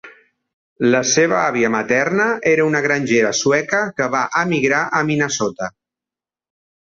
[0.93, 5.69] La seva àvia materna era una grangera sueca que va emigrar a Minnesota.